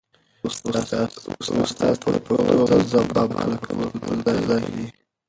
استاد 1.63 1.95
ته 2.01 2.07
د 2.13 2.17
پښتو 2.25 2.35
د 2.57 2.61
غزل 2.69 3.03
د 3.09 3.13
بابا 3.15 3.41
لقب 3.51 3.77
ورکول 3.79 4.17
په 4.25 4.31
ځای 4.47 4.63
دي. 4.75 4.87